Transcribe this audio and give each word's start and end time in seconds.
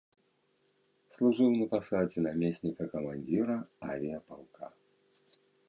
Служыў 1.15 1.49
на 1.59 1.65
пасадзе 1.73 2.19
намесніка 2.29 2.83
камандзіра 2.95 3.57
авіяпалка. 3.91 4.65